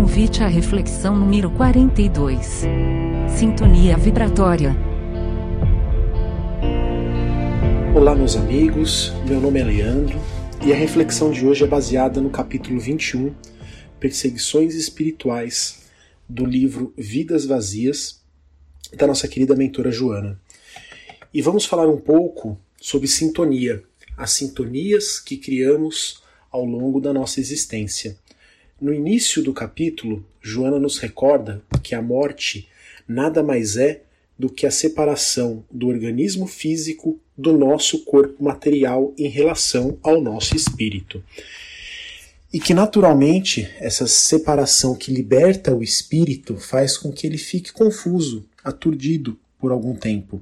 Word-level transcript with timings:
Convite 0.00 0.44
à 0.44 0.46
reflexão 0.46 1.18
número 1.18 1.50
42. 1.50 2.62
Sintonia 3.36 3.96
vibratória. 3.96 4.76
Olá, 7.96 8.14
meus 8.14 8.36
amigos. 8.36 9.12
Meu 9.26 9.40
nome 9.40 9.58
é 9.58 9.64
Leandro 9.64 10.16
e 10.64 10.72
a 10.72 10.76
reflexão 10.76 11.32
de 11.32 11.44
hoje 11.44 11.64
é 11.64 11.66
baseada 11.66 12.20
no 12.20 12.30
capítulo 12.30 12.78
21, 12.78 13.34
Perseguições 13.98 14.76
Espirituais, 14.76 15.90
do 16.28 16.46
livro 16.46 16.94
Vidas 16.96 17.44
Vazias, 17.44 18.22
da 18.96 19.04
nossa 19.04 19.26
querida 19.26 19.56
mentora 19.56 19.90
Joana. 19.90 20.40
E 21.34 21.42
vamos 21.42 21.64
falar 21.64 21.88
um 21.88 21.98
pouco 21.98 22.56
sobre 22.80 23.08
sintonia, 23.08 23.82
as 24.16 24.30
sintonias 24.30 25.18
que 25.18 25.36
criamos 25.36 26.22
ao 26.52 26.64
longo 26.64 27.00
da 27.00 27.12
nossa 27.12 27.40
existência. 27.40 28.16
No 28.80 28.94
início 28.94 29.42
do 29.42 29.52
capítulo, 29.52 30.24
Joana 30.40 30.78
nos 30.78 30.98
recorda 30.98 31.60
que 31.82 31.96
a 31.96 32.02
morte 32.02 32.68
nada 33.08 33.42
mais 33.42 33.76
é 33.76 34.02
do 34.38 34.48
que 34.48 34.66
a 34.66 34.70
separação 34.70 35.64
do 35.68 35.88
organismo 35.88 36.46
físico 36.46 37.18
do 37.36 37.58
nosso 37.58 38.04
corpo 38.04 38.44
material 38.44 39.12
em 39.18 39.28
relação 39.28 39.98
ao 40.00 40.20
nosso 40.20 40.54
espírito. 40.54 41.24
E 42.52 42.60
que 42.60 42.72
naturalmente 42.72 43.68
essa 43.80 44.06
separação 44.06 44.94
que 44.94 45.12
liberta 45.12 45.74
o 45.74 45.82
espírito 45.82 46.56
faz 46.56 46.96
com 46.96 47.10
que 47.10 47.26
ele 47.26 47.36
fique 47.36 47.72
confuso, 47.72 48.46
aturdido 48.62 49.36
por 49.58 49.72
algum 49.72 49.96
tempo. 49.96 50.40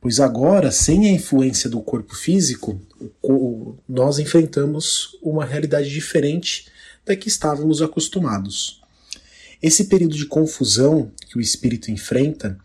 Pois 0.00 0.18
agora, 0.18 0.72
sem 0.72 1.06
a 1.06 1.12
influência 1.12 1.70
do 1.70 1.80
corpo 1.80 2.16
físico, 2.16 2.80
nós 3.88 4.18
enfrentamos 4.18 5.16
uma 5.22 5.44
realidade 5.44 5.88
diferente 5.88 6.66
da 7.08 7.16
que 7.16 7.28
estávamos 7.28 7.80
acostumados. 7.80 8.80
Esse 9.62 9.84
período 9.84 10.14
de 10.14 10.26
confusão 10.26 11.10
que 11.26 11.38
o 11.38 11.40
espírito 11.40 11.90
enfrenta 11.90 12.56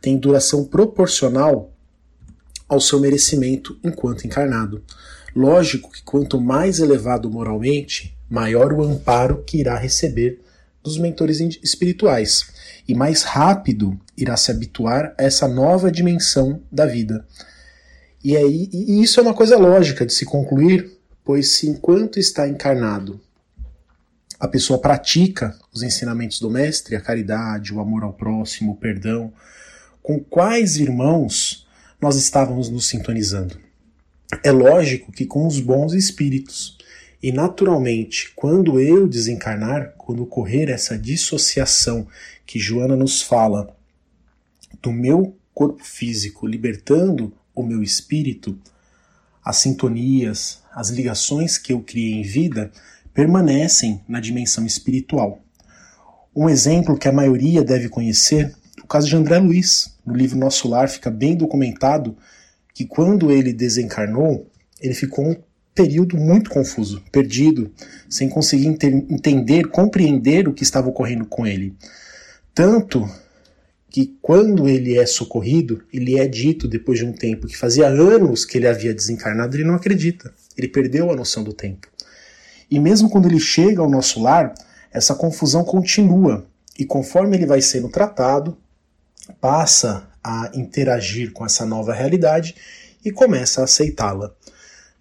tem 0.00 0.16
duração 0.16 0.64
proporcional 0.64 1.72
ao 2.66 2.80
seu 2.80 2.98
merecimento 2.98 3.78
enquanto 3.84 4.26
encarnado. 4.26 4.82
Lógico 5.36 5.92
que 5.92 6.02
quanto 6.02 6.40
mais 6.40 6.80
elevado 6.80 7.30
moralmente, 7.30 8.16
maior 8.28 8.72
o 8.72 8.82
amparo 8.82 9.44
que 9.44 9.58
irá 9.58 9.76
receber 9.76 10.40
dos 10.82 10.96
mentores 10.96 11.40
espirituais 11.62 12.46
e 12.88 12.94
mais 12.94 13.22
rápido 13.22 14.00
irá 14.16 14.36
se 14.36 14.50
habituar 14.50 15.14
a 15.18 15.24
essa 15.24 15.46
nova 15.46 15.92
dimensão 15.92 16.60
da 16.72 16.86
vida. 16.86 17.24
E, 18.24 18.36
aí, 18.36 18.68
e 18.72 19.02
isso 19.02 19.20
é 19.20 19.22
uma 19.22 19.34
coisa 19.34 19.58
lógica 19.58 20.06
de 20.06 20.12
se 20.12 20.24
concluir, 20.24 20.90
pois 21.24 21.48
se 21.48 21.68
enquanto 21.68 22.18
está 22.18 22.48
encarnado 22.48 23.20
a 24.40 24.48
pessoa 24.48 24.80
pratica 24.80 25.54
os 25.70 25.82
ensinamentos 25.82 26.40
do 26.40 26.50
Mestre, 26.50 26.96
a 26.96 27.00
caridade, 27.00 27.74
o 27.74 27.78
amor 27.78 28.02
ao 28.02 28.14
próximo, 28.14 28.72
o 28.72 28.76
perdão, 28.76 29.30
com 30.02 30.18
quais 30.18 30.78
irmãos 30.78 31.68
nós 32.00 32.16
estávamos 32.16 32.70
nos 32.70 32.88
sintonizando? 32.88 33.58
É 34.42 34.50
lógico 34.50 35.12
que 35.12 35.26
com 35.26 35.46
os 35.46 35.60
bons 35.60 35.92
espíritos. 35.92 36.78
E 37.22 37.30
naturalmente, 37.30 38.32
quando 38.34 38.80
eu 38.80 39.06
desencarnar, 39.06 39.92
quando 39.98 40.22
ocorrer 40.22 40.70
essa 40.70 40.96
dissociação 40.96 42.08
que 42.46 42.58
Joana 42.58 42.96
nos 42.96 43.20
fala 43.20 43.76
do 44.80 44.90
meu 44.90 45.36
corpo 45.52 45.84
físico, 45.84 46.46
libertando 46.46 47.30
o 47.54 47.62
meu 47.62 47.82
espírito, 47.82 48.58
as 49.44 49.56
sintonias, 49.56 50.62
as 50.72 50.88
ligações 50.88 51.58
que 51.58 51.74
eu 51.74 51.82
criei 51.82 52.14
em 52.14 52.22
vida 52.22 52.72
permanecem 53.12 54.00
na 54.08 54.20
dimensão 54.20 54.64
espiritual. 54.64 55.40
Um 56.34 56.48
exemplo 56.48 56.96
que 56.96 57.08
a 57.08 57.12
maioria 57.12 57.62
deve 57.62 57.88
conhecer, 57.88 58.54
o 58.82 58.86
caso 58.86 59.08
de 59.08 59.16
André 59.16 59.38
Luiz. 59.38 59.96
No 60.06 60.14
livro 60.14 60.38
Nosso 60.38 60.68
Lar 60.68 60.88
fica 60.88 61.10
bem 61.10 61.36
documentado 61.36 62.16
que 62.74 62.84
quando 62.84 63.30
ele 63.30 63.52
desencarnou, 63.52 64.48
ele 64.80 64.94
ficou 64.94 65.28
um 65.28 65.36
período 65.74 66.16
muito 66.16 66.50
confuso, 66.50 67.02
perdido, 67.12 67.72
sem 68.08 68.28
conseguir 68.28 68.66
entender, 68.66 69.68
compreender 69.68 70.48
o 70.48 70.52
que 70.52 70.62
estava 70.62 70.88
ocorrendo 70.88 71.24
com 71.26 71.46
ele. 71.46 71.74
Tanto 72.54 73.08
que 73.88 74.16
quando 74.22 74.68
ele 74.68 74.96
é 74.96 75.04
socorrido, 75.04 75.82
ele 75.92 76.18
é 76.18 76.26
dito 76.26 76.68
depois 76.68 76.98
de 76.98 77.04
um 77.04 77.12
tempo 77.12 77.46
que 77.46 77.56
fazia 77.56 77.88
anos 77.88 78.44
que 78.44 78.56
ele 78.56 78.68
havia 78.68 78.94
desencarnado, 78.94 79.56
ele 79.56 79.64
não 79.64 79.74
acredita. 79.74 80.32
Ele 80.56 80.68
perdeu 80.68 81.10
a 81.10 81.16
noção 81.16 81.42
do 81.42 81.52
tempo. 81.52 81.88
E 82.70 82.78
mesmo 82.78 83.10
quando 83.10 83.26
ele 83.26 83.40
chega 83.40 83.82
ao 83.82 83.90
nosso 83.90 84.22
lar, 84.22 84.54
essa 84.92 85.14
confusão 85.14 85.64
continua. 85.64 86.46
E 86.78 86.84
conforme 86.84 87.36
ele 87.36 87.46
vai 87.46 87.60
sendo 87.60 87.88
tratado, 87.88 88.56
passa 89.40 90.08
a 90.22 90.50
interagir 90.54 91.32
com 91.32 91.44
essa 91.44 91.66
nova 91.66 91.92
realidade 91.92 92.54
e 93.04 93.10
começa 93.10 93.60
a 93.60 93.64
aceitá-la. 93.64 94.32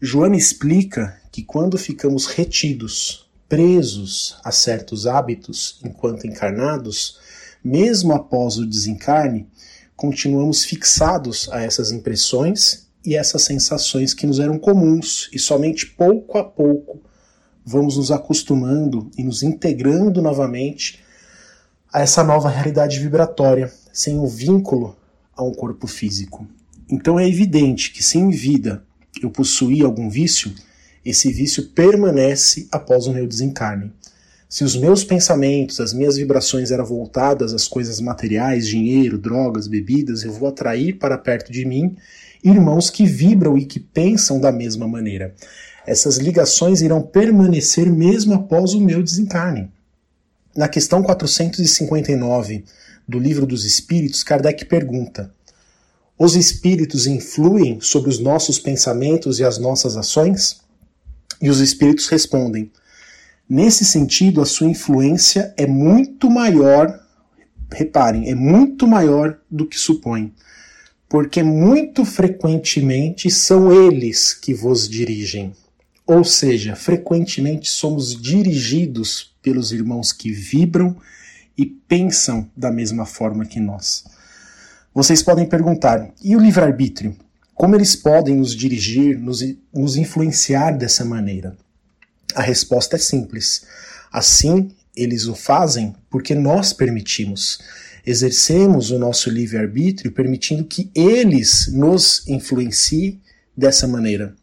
Joana 0.02 0.36
explica 0.36 1.20
que 1.32 1.44
quando 1.44 1.78
ficamos 1.78 2.26
retidos, 2.26 3.30
presos 3.48 4.38
a 4.44 4.52
certos 4.52 5.06
hábitos 5.06 5.80
enquanto 5.84 6.26
encarnados, 6.26 7.20
mesmo 7.64 8.14
após 8.14 8.58
o 8.58 8.66
desencarne, 8.66 9.48
continuamos 9.96 10.64
fixados 10.64 11.50
a 11.52 11.62
essas 11.62 11.92
impressões 11.92 12.88
e 13.06 13.16
essas 13.16 13.44
sensações 13.44 14.14
que 14.14 14.26
nos 14.26 14.40
eram 14.40 14.58
comuns 14.58 15.30
e 15.34 15.40
somente 15.40 15.86
pouco 15.86 16.38
a 16.38 16.44
pouco 16.44 17.02
vamos 17.70 17.98
nos 17.98 18.10
acostumando 18.10 19.12
e 19.16 19.24
nos 19.24 19.44
integrando 19.44 20.24
novamente 20.24 21.00
a 21.94 22.02
essa 22.02 22.24
nova 22.24 22.50
realidade 22.50 23.00
vibratória, 23.00 23.72
sem 23.94 24.18
o 24.18 24.26
vínculo 24.26 24.98
a 25.38 25.44
um 25.44 25.54
corpo 25.54 25.86
físico. 25.86 26.48
Então 26.90 27.20
é 27.20 27.30
evidente 27.30 27.92
que 27.92 28.02
se 28.02 28.18
em 28.18 28.32
vida 28.32 28.84
eu 29.22 29.30
possuía 29.30 29.86
algum 29.86 30.10
vício, 30.10 30.52
esse 31.06 31.32
vício 31.32 31.68
permanece 31.68 32.68
após 32.72 33.06
o 33.06 33.14
meu 33.14 33.28
desencarne. 33.28 33.92
Se 34.50 34.64
os 34.64 34.76
meus 34.76 35.04
pensamentos, 35.04 35.80
as 35.80 35.94
minhas 35.94 36.18
vibrações 36.18 36.72
eram 36.72 36.86
voltadas 36.86 37.54
às 37.54 37.68
coisas 37.68 38.02
materiais, 38.02 38.68
dinheiro, 38.68 39.16
drogas, 39.20 39.68
bebidas, 39.68 40.24
eu 40.24 40.34
vou 40.34 40.50
atrair 40.50 40.94
para 40.98 41.20
perto 41.20 41.52
de 41.52 41.66
mim 41.66 41.96
irmãos 42.44 42.90
que 42.90 43.06
vibram 43.06 43.58
e 43.58 43.66
que 43.66 43.80
pensam 43.80 44.40
da 44.40 44.52
mesma 44.52 44.88
maneira 44.88 45.36
essas 45.90 46.18
ligações 46.18 46.82
irão 46.82 47.02
permanecer 47.02 47.92
mesmo 47.92 48.36
após 48.36 48.76
o 48.76 48.80
meu 48.80 49.02
desencarne. 49.02 49.72
Na 50.56 50.68
questão 50.68 51.02
459 51.02 52.64
do 53.08 53.18
Livro 53.18 53.48
dos 53.48 53.66
Espíritos, 53.66 54.22
Kardec 54.22 54.66
pergunta: 54.66 55.34
Os 56.16 56.36
espíritos 56.36 57.08
influem 57.08 57.82
sobre 57.82 58.08
os 58.12 58.20
nossos 58.20 58.60
pensamentos 58.60 59.40
e 59.40 59.44
as 59.44 59.58
nossas 59.58 59.98
ações? 59.98 60.62
E 61.42 61.50
os 61.50 61.60
espíritos 61.60 62.08
respondem: 62.08 62.72
Nesse 63.50 63.84
sentido, 63.84 64.42
a 64.42 64.46
sua 64.46 64.68
influência 64.68 65.52
é 65.58 65.66
muito 65.66 66.30
maior, 66.30 67.04
reparem, 67.72 68.30
é 68.30 68.36
muito 68.36 68.86
maior 68.86 69.40
do 69.50 69.66
que 69.66 69.80
supõe, 69.80 70.32
porque 71.10 71.42
muito 71.42 72.06
frequentemente 72.06 73.32
são 73.32 73.74
eles 73.74 74.36
que 74.36 74.54
vos 74.54 74.88
dirigem. 74.88 75.52
Ou 76.10 76.24
seja, 76.24 76.76
frequentemente 76.76 77.70
somos 77.70 78.20
dirigidos 78.20 79.36
pelos 79.44 79.72
irmãos 79.72 80.12
que 80.12 80.32
vibram 80.32 80.98
e 81.56 81.68
pensam 81.68 82.50
da 82.58 82.72
mesma 82.72 83.06
forma 83.06 83.46
que 83.46 83.60
nós. 83.60 84.06
Vocês 84.92 85.22
podem 85.22 85.46
perguntar: 85.46 86.12
e 86.24 86.36
o 86.36 86.40
livre-arbítrio? 86.40 87.16
Como 87.54 87.76
eles 87.76 87.96
podem 87.96 88.38
nos 88.38 88.56
dirigir, 88.56 89.20
nos, 89.20 89.46
nos 89.72 89.98
influenciar 89.98 90.72
dessa 90.72 91.06
maneira? 91.06 91.56
A 92.34 92.42
resposta 92.42 92.96
é 92.96 93.00
simples. 93.00 93.68
Assim, 94.12 94.72
eles 94.96 95.28
o 95.28 95.36
fazem 95.36 95.96
porque 96.10 96.34
nós 96.34 96.74
permitimos. 96.74 97.60
Exercemos 98.04 98.90
o 98.90 98.98
nosso 98.98 99.30
livre-arbítrio 99.30 100.12
permitindo 100.12 100.64
que 100.64 100.90
eles 100.96 101.72
nos 101.72 102.28
influenciem 102.28 103.22
dessa 103.56 103.88
maneira. 103.88 104.34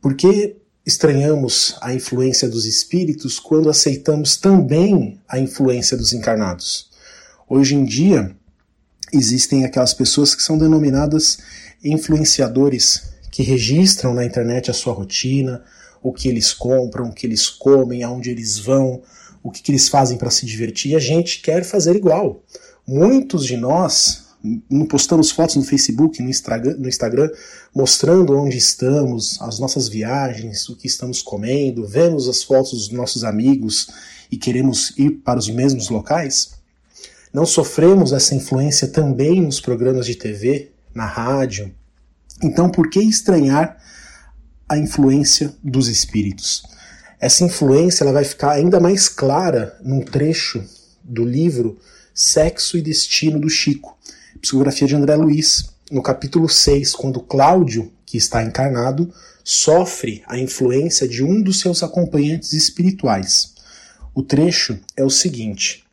Porque 0.00 0.59
estranhamos 0.90 1.76
a 1.80 1.94
influência 1.94 2.48
dos 2.48 2.66
espíritos 2.66 3.38
quando 3.38 3.70
aceitamos 3.70 4.36
também 4.36 5.20
a 5.28 5.38
influência 5.38 5.96
dos 5.96 6.12
encarnados. 6.12 6.90
Hoje 7.48 7.76
em 7.76 7.84
dia, 7.84 8.34
existem 9.12 9.64
aquelas 9.64 9.94
pessoas 9.94 10.34
que 10.34 10.42
são 10.42 10.58
denominadas 10.58 11.38
influenciadores, 11.82 13.12
que 13.30 13.44
registram 13.44 14.12
na 14.12 14.24
internet 14.24 14.68
a 14.68 14.74
sua 14.74 14.92
rotina, 14.92 15.62
o 16.02 16.12
que 16.12 16.28
eles 16.28 16.52
compram, 16.52 17.06
o 17.06 17.12
que 17.12 17.24
eles 17.24 17.48
comem, 17.48 18.02
aonde 18.02 18.28
eles 18.28 18.58
vão, 18.58 19.00
o 19.44 19.50
que, 19.50 19.62
que 19.62 19.70
eles 19.70 19.88
fazem 19.88 20.18
para 20.18 20.30
se 20.30 20.44
divertir, 20.44 20.90
e 20.90 20.96
a 20.96 21.00
gente 21.00 21.40
quer 21.40 21.64
fazer 21.64 21.94
igual. 21.94 22.42
Muitos 22.84 23.46
de 23.46 23.56
nós 23.56 24.19
postamos 24.88 25.30
fotos 25.30 25.56
no 25.56 25.62
Facebook, 25.62 26.22
no 26.22 26.30
Instagram, 26.30 26.76
no 26.78 26.88
Instagram, 26.88 27.30
mostrando 27.74 28.36
onde 28.36 28.56
estamos, 28.56 29.40
as 29.42 29.58
nossas 29.58 29.88
viagens, 29.88 30.68
o 30.68 30.76
que 30.76 30.86
estamos 30.86 31.20
comendo, 31.22 31.86
vemos 31.86 32.28
as 32.28 32.42
fotos 32.42 32.88
dos 32.88 32.90
nossos 32.90 33.22
amigos 33.24 33.88
e 34.30 34.36
queremos 34.36 34.96
ir 34.98 35.10
para 35.22 35.38
os 35.38 35.48
mesmos 35.48 35.88
locais? 35.90 36.52
Não 37.32 37.44
sofremos 37.44 38.12
essa 38.12 38.34
influência 38.34 38.88
também 38.88 39.40
nos 39.40 39.60
programas 39.60 40.06
de 40.06 40.14
TV, 40.14 40.72
na 40.94 41.06
rádio? 41.06 41.72
Então, 42.42 42.70
por 42.70 42.88
que 42.88 43.00
estranhar 43.00 43.76
a 44.68 44.78
influência 44.78 45.54
dos 45.62 45.88
espíritos? 45.88 46.62
Essa 47.20 47.44
influência 47.44 48.02
ela 48.02 48.12
vai 48.12 48.24
ficar 48.24 48.52
ainda 48.52 48.80
mais 48.80 49.08
clara 49.08 49.78
num 49.84 50.00
trecho 50.00 50.64
do 51.04 51.24
livro 51.24 51.78
Sexo 52.14 52.76
e 52.76 52.82
Destino 52.82 53.38
do 53.38 53.48
Chico, 53.48 53.96
psicografia 54.40 54.86
de 54.86 54.94
André 54.94 55.16
Luiz, 55.16 55.70
no 55.90 56.02
capítulo 56.02 56.48
6, 56.48 56.94
quando 56.94 57.20
Cláudio, 57.20 57.92
que 58.06 58.16
está 58.16 58.42
encarnado, 58.42 59.12
sofre 59.42 60.22
a 60.26 60.38
influência 60.38 61.08
de 61.08 61.24
um 61.24 61.42
dos 61.42 61.60
seus 61.60 61.82
acompanhantes 61.82 62.52
espirituais. 62.52 63.54
O 64.14 64.22
trecho 64.22 64.78
é 64.96 65.04
o 65.04 65.10
seguinte: 65.10 65.84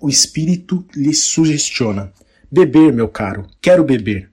O 0.00 0.08
espírito 0.08 0.84
lhe 0.94 1.14
sugestiona: 1.14 2.12
Beber, 2.50 2.92
meu 2.92 3.08
caro, 3.08 3.46
quero 3.60 3.84
beber. 3.84 4.30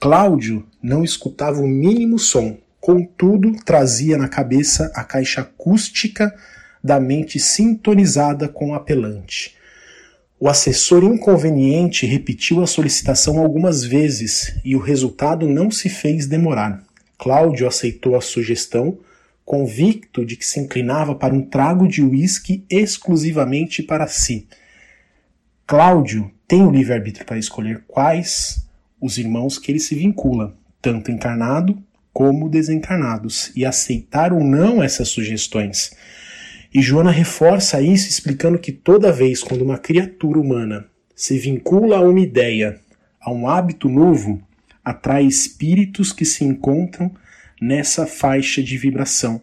Cláudio 0.00 0.64
não 0.82 1.02
escutava 1.02 1.60
o 1.60 1.66
mínimo 1.66 2.18
som, 2.18 2.56
contudo 2.80 3.52
trazia 3.64 4.16
na 4.16 4.28
cabeça 4.28 4.90
a 4.94 5.02
caixa 5.02 5.40
acústica 5.40 6.34
da 6.82 7.00
mente 7.00 7.38
sintonizada 7.40 8.48
com 8.48 8.70
o 8.70 8.74
apelante. 8.74 9.57
O 10.40 10.48
assessor 10.48 11.02
inconveniente 11.02 12.06
repetiu 12.06 12.62
a 12.62 12.66
solicitação 12.66 13.40
algumas 13.40 13.82
vezes 13.82 14.56
e 14.64 14.76
o 14.76 14.78
resultado 14.78 15.48
não 15.48 15.68
se 15.68 15.88
fez 15.88 16.28
demorar. 16.28 16.84
Cláudio 17.18 17.66
aceitou 17.66 18.14
a 18.14 18.20
sugestão, 18.20 19.00
convicto 19.44 20.24
de 20.24 20.36
que 20.36 20.46
se 20.46 20.60
inclinava 20.60 21.12
para 21.12 21.34
um 21.34 21.42
trago 21.42 21.88
de 21.88 22.02
uísque 22.02 22.64
exclusivamente 22.70 23.82
para 23.82 24.06
si. 24.06 24.46
Cláudio 25.66 26.30
tem 26.46 26.62
o 26.62 26.70
livre-arbítrio 26.70 27.26
para 27.26 27.38
escolher 27.38 27.82
quais 27.88 28.64
os 29.00 29.18
irmãos 29.18 29.58
que 29.58 29.72
ele 29.72 29.80
se 29.80 29.96
vincula, 29.96 30.56
tanto 30.80 31.10
encarnado 31.10 31.82
como 32.12 32.48
desencarnados, 32.48 33.50
e 33.56 33.64
aceitar 33.64 34.32
ou 34.32 34.44
não 34.44 34.82
essas 34.82 35.08
sugestões. 35.08 35.90
E 36.72 36.82
Joana 36.82 37.10
reforça 37.10 37.80
isso 37.80 38.08
explicando 38.08 38.58
que 38.58 38.72
toda 38.72 39.12
vez 39.12 39.42
quando 39.42 39.62
uma 39.62 39.78
criatura 39.78 40.38
humana 40.38 40.86
se 41.14 41.38
vincula 41.38 41.96
a 41.96 42.00
uma 42.00 42.20
ideia, 42.20 42.78
a 43.20 43.32
um 43.32 43.48
hábito 43.48 43.88
novo, 43.88 44.42
atrai 44.84 45.24
espíritos 45.24 46.12
que 46.12 46.24
se 46.24 46.44
encontram 46.44 47.10
nessa 47.60 48.06
faixa 48.06 48.62
de 48.62 48.76
vibração 48.76 49.40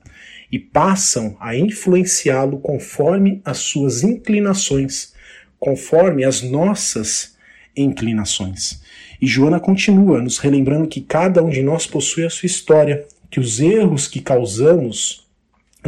e 0.51 0.59
passam 0.59 1.35
a 1.39 1.55
influenciá-lo 1.55 2.59
conforme 2.59 3.41
as 3.43 3.57
suas 3.57 4.03
inclinações, 4.03 5.13
conforme 5.59 6.23
as 6.23 6.41
nossas 6.41 7.35
inclinações. 7.75 8.81
E 9.19 9.25
Joana 9.25 9.59
continua 9.59 10.21
nos 10.21 10.37
relembrando 10.37 10.87
que 10.87 11.01
cada 11.01 11.43
um 11.43 11.49
de 11.49 11.63
nós 11.63 11.87
possui 11.87 12.25
a 12.25 12.29
sua 12.29 12.47
história, 12.47 13.05
que 13.29 13.39
os 13.39 13.59
erros 13.59 14.07
que 14.07 14.21
causamos 14.21 15.24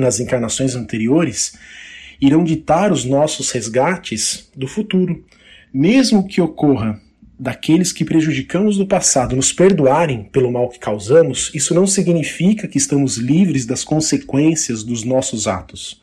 nas 0.01 0.19
encarnações 0.19 0.75
anteriores 0.75 1.53
irão 2.19 2.43
ditar 2.43 2.91
os 2.91 3.05
nossos 3.05 3.51
resgates 3.51 4.49
do 4.55 4.67
futuro. 4.67 5.23
Mesmo 5.73 6.27
que 6.27 6.41
ocorra 6.41 6.99
daqueles 7.39 7.91
que 7.91 8.03
prejudicamos 8.03 8.77
no 8.77 8.87
passado 8.87 9.35
nos 9.35 9.53
perdoarem 9.53 10.23
pelo 10.23 10.51
mal 10.51 10.69
que 10.69 10.79
causamos, 10.79 11.51
isso 11.53 11.73
não 11.73 11.85
significa 11.85 12.67
que 12.67 12.77
estamos 12.77 13.17
livres 13.17 13.65
das 13.65 13.83
consequências 13.83 14.83
dos 14.83 15.03
nossos 15.03 15.47
atos. 15.47 16.01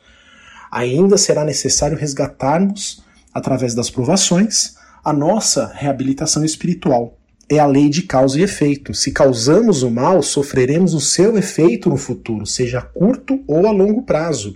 Ainda 0.71 1.17
será 1.17 1.43
necessário 1.43 1.97
resgatarmos, 1.97 3.03
através 3.33 3.75
das 3.75 3.89
provações, 3.89 4.75
a 5.03 5.11
nossa 5.11 5.71
reabilitação 5.75 6.43
espiritual. 6.43 7.17
É 7.49 7.59
a 7.59 7.65
lei 7.65 7.89
de 7.89 8.03
causa 8.03 8.39
e 8.39 8.43
efeito. 8.43 8.93
Se 8.93 9.11
causamos 9.11 9.83
o 9.83 9.91
mal, 9.91 10.23
sofreremos 10.23 10.93
o 10.93 10.99
seu 10.99 11.37
efeito 11.37 11.89
no 11.89 11.97
futuro, 11.97 12.45
seja 12.45 12.79
a 12.79 12.81
curto 12.81 13.43
ou 13.47 13.67
a 13.67 13.71
longo 13.71 14.01
prazo. 14.01 14.55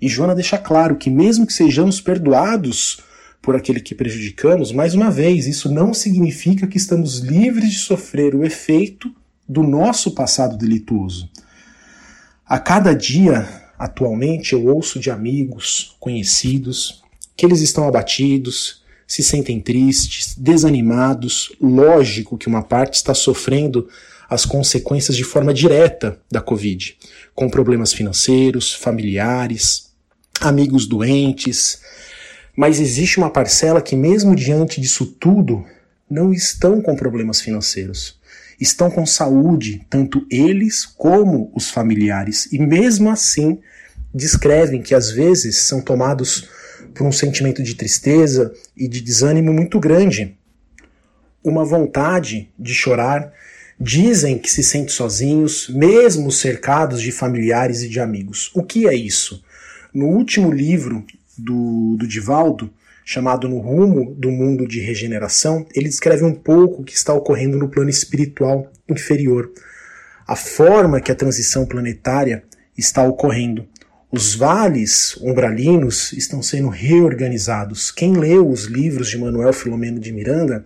E 0.00 0.08
Joana 0.08 0.34
deixa 0.34 0.58
claro 0.58 0.96
que, 0.96 1.08
mesmo 1.08 1.46
que 1.46 1.52
sejamos 1.52 2.00
perdoados 2.00 2.98
por 3.40 3.54
aquele 3.54 3.80
que 3.80 3.94
prejudicamos, 3.94 4.72
mais 4.72 4.92
uma 4.92 5.08
vez, 5.08 5.46
isso 5.46 5.72
não 5.72 5.94
significa 5.94 6.66
que 6.66 6.76
estamos 6.76 7.18
livres 7.18 7.70
de 7.70 7.78
sofrer 7.78 8.34
o 8.34 8.44
efeito 8.44 9.14
do 9.48 9.62
nosso 9.62 10.10
passado 10.10 10.56
delituoso. 10.56 11.30
A 12.44 12.58
cada 12.58 12.92
dia, 12.92 13.48
atualmente, 13.78 14.52
eu 14.52 14.66
ouço 14.66 14.98
de 14.98 15.10
amigos, 15.10 15.96
conhecidos, 16.00 17.04
que 17.36 17.46
eles 17.46 17.60
estão 17.60 17.86
abatidos, 17.86 18.82
se 19.06 19.22
sentem 19.22 19.60
tristes, 19.60 20.34
desanimados. 20.36 21.52
Lógico 21.60 22.36
que 22.36 22.48
uma 22.48 22.62
parte 22.62 22.94
está 22.94 23.14
sofrendo 23.14 23.88
as 24.28 24.44
consequências 24.44 25.16
de 25.16 25.22
forma 25.22 25.54
direta 25.54 26.18
da 26.30 26.40
Covid, 26.40 26.96
com 27.34 27.48
problemas 27.48 27.92
financeiros, 27.92 28.74
familiares, 28.74 29.92
amigos 30.40 30.86
doentes. 30.86 31.80
Mas 32.56 32.80
existe 32.80 33.18
uma 33.18 33.30
parcela 33.30 33.80
que, 33.80 33.94
mesmo 33.94 34.34
diante 34.34 34.80
disso 34.80 35.06
tudo, 35.06 35.64
não 36.10 36.32
estão 36.32 36.80
com 36.80 36.96
problemas 36.96 37.40
financeiros. 37.40 38.18
Estão 38.58 38.90
com 38.90 39.04
saúde, 39.04 39.86
tanto 39.88 40.26
eles 40.30 40.86
como 40.86 41.52
os 41.54 41.70
familiares, 41.70 42.48
e 42.50 42.58
mesmo 42.58 43.10
assim 43.10 43.60
descrevem 44.14 44.80
que 44.80 44.94
às 44.94 45.10
vezes 45.10 45.56
são 45.58 45.82
tomados 45.82 46.48
por 46.96 47.06
um 47.06 47.12
sentimento 47.12 47.62
de 47.62 47.74
tristeza 47.74 48.52
e 48.76 48.88
de 48.88 49.00
desânimo 49.00 49.52
muito 49.52 49.78
grande, 49.78 50.36
uma 51.44 51.64
vontade 51.64 52.50
de 52.58 52.74
chorar. 52.74 53.32
Dizem 53.78 54.38
que 54.38 54.50
se 54.50 54.62
sentem 54.62 54.88
sozinhos, 54.88 55.68
mesmo 55.68 56.32
cercados 56.32 57.02
de 57.02 57.12
familiares 57.12 57.82
e 57.82 57.88
de 57.88 58.00
amigos. 58.00 58.50
O 58.54 58.62
que 58.62 58.88
é 58.88 58.94
isso? 58.94 59.44
No 59.92 60.06
último 60.06 60.50
livro 60.50 61.04
do, 61.36 61.96
do 61.98 62.08
Divaldo, 62.08 62.72
chamado 63.04 63.48
No 63.48 63.58
Rumo 63.58 64.14
do 64.14 64.30
Mundo 64.30 64.66
de 64.66 64.80
Regeneração, 64.80 65.66
ele 65.74 65.88
descreve 65.88 66.24
um 66.24 66.34
pouco 66.34 66.80
o 66.80 66.84
que 66.84 66.94
está 66.94 67.12
ocorrendo 67.12 67.58
no 67.58 67.68
plano 67.68 67.90
espiritual 67.90 68.72
inferior, 68.88 69.52
a 70.26 70.34
forma 70.34 71.00
que 71.00 71.12
a 71.12 71.14
transição 71.14 71.66
planetária 71.66 72.42
está 72.76 73.02
ocorrendo. 73.02 73.68
Os 74.16 74.34
vales 74.34 75.14
umbralinos 75.18 76.10
estão 76.14 76.40
sendo 76.42 76.70
reorganizados. 76.70 77.90
Quem 77.90 78.14
leu 78.14 78.48
os 78.48 78.64
livros 78.64 79.10
de 79.10 79.18
Manuel 79.18 79.52
Filomeno 79.52 80.00
de 80.00 80.10
Miranda 80.10 80.64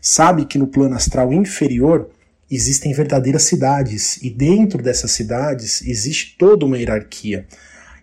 sabe 0.00 0.44
que 0.44 0.56
no 0.56 0.68
plano 0.68 0.94
astral 0.94 1.32
inferior 1.32 2.08
existem 2.48 2.92
verdadeiras 2.92 3.42
cidades 3.42 4.18
e 4.22 4.30
dentro 4.30 4.80
dessas 4.80 5.10
cidades 5.10 5.82
existe 5.84 6.36
toda 6.38 6.64
uma 6.64 6.78
hierarquia. 6.78 7.44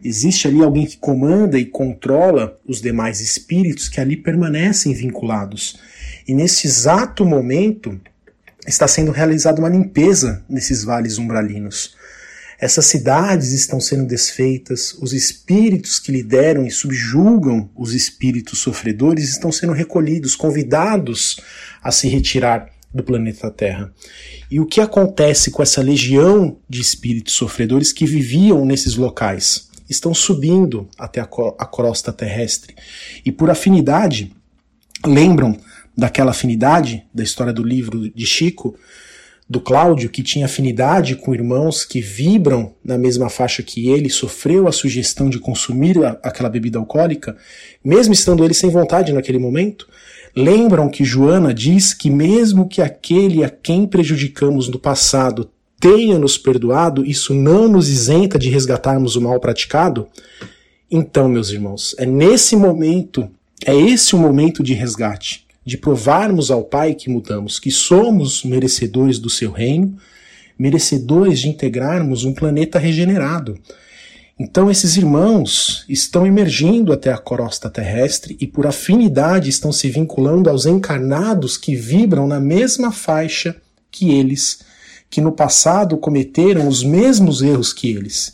Existe 0.04 0.50
ali 0.50 0.62
alguém 0.62 0.86
que 0.86 0.98
comanda 0.98 1.58
e 1.58 1.66
controla 1.66 2.60
os 2.68 2.82
demais 2.82 3.22
espíritos 3.22 3.88
que 3.88 4.02
ali 4.02 4.18
permanecem 4.18 4.94
vinculados. 4.94 5.80
E 6.28 6.34
nesse 6.34 6.68
exato 6.68 7.26
momento 7.26 7.98
está 8.68 8.86
sendo 8.86 9.12
realizada 9.12 9.62
uma 9.62 9.70
limpeza 9.70 10.44
nesses 10.50 10.84
vales 10.84 11.18
umbralinos. 11.18 11.98
Essas 12.60 12.86
cidades 12.88 13.54
estão 13.54 13.80
sendo 13.80 14.06
desfeitas, 14.06 14.94
os 15.02 15.14
espíritos 15.14 15.98
que 15.98 16.12
lideram 16.12 16.66
e 16.66 16.72
subjugam 16.72 17.70
os 17.74 17.94
espíritos 17.94 18.60
sofredores 18.60 19.30
estão 19.30 19.50
sendo 19.50 19.72
recolhidos, 19.72 20.36
convidados 20.36 21.40
a 21.82 21.90
se 21.90 22.10
retirar 22.10 22.70
do 22.94 23.02
planeta 23.02 23.50
Terra. 23.50 23.94
E 24.52 24.60
o 24.60 24.66
que 24.66 24.82
acontece 24.82 25.52
com 25.52 25.64
essa 25.64 25.82
legião 25.82 26.58
de 26.68 26.82
espíritos 26.82 27.34
sofredores 27.36 27.94
que 27.94 28.06
viviam 28.06 28.66
nesses 28.66 28.96
locais? 28.96 29.70
Estão 29.90 30.14
subindo 30.14 30.90
até 30.98 31.22
a, 31.22 31.30
a 31.58 31.66
crosta 31.66 32.12
terrestre. 32.12 32.76
E 33.24 33.32
por 33.32 33.50
afinidade, 33.50 34.36
lembram 35.06 35.58
daquela 35.96 36.32
afinidade 36.32 37.06
da 37.14 37.24
história 37.24 37.54
do 37.54 37.64
livro 37.64 38.10
de 38.10 38.26
Chico, 38.26 38.76
do 39.50 39.60
Cláudio, 39.60 40.12
que 40.12 40.22
tinha 40.22 40.46
afinidade 40.46 41.16
com 41.16 41.34
irmãos 41.34 41.84
que 41.84 42.00
vibram 42.00 42.72
na 42.86 43.00
mesma 43.00 43.30
faixa 43.30 43.64
que 43.64 43.90
ele, 43.90 44.08
sofreu 44.08 44.68
a 44.68 44.72
sugestão 44.72 45.28
de 45.28 45.40
consumir 45.40 46.06
a, 46.06 46.12
aquela 46.22 46.50
bebida 46.50 46.78
alcoólica, 46.78 47.36
mesmo 47.84 48.14
estando 48.14 48.46
ele 48.46 48.54
sem 48.54 48.70
vontade 48.70 49.12
naquele 49.12 49.40
momento, 49.40 49.88
lembram 50.36 50.88
que 50.88 51.04
Joana 51.04 51.52
diz 51.52 51.96
que 51.96 52.12
mesmo 52.12 52.70
que 52.70 52.80
aquele 52.80 53.44
a 53.44 53.50
quem 53.50 53.88
prejudicamos 53.88 54.70
no 54.70 54.78
passado 54.78 55.50
tenha 55.80 56.20
nos 56.20 56.38
perdoado, 56.38 57.04
isso 57.04 57.34
não 57.34 57.68
nos 57.68 57.90
isenta 57.90 58.38
de 58.38 58.50
resgatarmos 58.50 59.16
o 59.16 59.22
mal 59.22 59.40
praticado? 59.40 60.08
Então, 60.92 61.28
meus 61.28 61.50
irmãos, 61.50 61.96
é 61.98 62.06
nesse 62.06 62.56
momento, 62.56 63.28
é 63.66 63.76
esse 63.76 64.14
o 64.14 64.20
momento 64.20 64.62
de 64.62 64.74
resgate 64.76 65.49
de 65.70 65.78
provarmos 65.78 66.50
ao 66.50 66.64
Pai 66.64 66.96
que 66.96 67.10
mudamos, 67.10 67.60
que 67.60 67.70
somos 67.70 68.44
merecedores 68.44 69.20
do 69.20 69.30
seu 69.30 69.52
reino, 69.52 69.96
merecedores 70.58 71.40
de 71.40 71.48
integrarmos 71.48 72.26
um 72.26 72.34
planeta 72.34 72.80
regenerado. 72.80 73.58
Então, 74.38 74.72
esses 74.72 74.98
irmãos 74.98 75.86
estão 75.88 76.26
emergindo 76.26 76.92
até 76.92 77.12
a 77.12 77.18
crosta 77.18 77.70
terrestre 77.70 78.36
e, 78.40 78.48
por 78.48 78.66
afinidade, 78.66 79.50
estão 79.50 79.72
se 79.72 79.90
vinculando 79.90 80.50
aos 80.50 80.66
encarnados 80.66 81.58
que 81.58 81.76
vibram 81.76 82.28
na 82.28 82.40
mesma 82.40 82.92
faixa 82.92 83.56
que 83.92 84.12
eles, 84.12 84.62
que 85.10 85.22
no 85.22 85.32
passado 85.32 85.98
cometeram 85.98 86.68
os 86.68 86.84
mesmos 86.84 87.42
erros 87.42 87.72
que 87.72 87.92
eles. 87.92 88.34